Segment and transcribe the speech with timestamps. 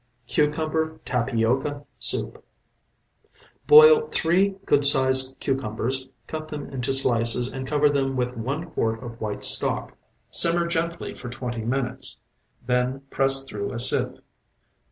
[0.27, 2.43] CUCUMBER TAPIOCA SOUP
[3.67, 9.03] Boil three good sized cucumbers, cut them into slices and cover them with one quart
[9.03, 9.95] of white stock.
[10.31, 12.19] Simmer gently for twenty minutes.
[12.65, 14.21] Then press through a sieve.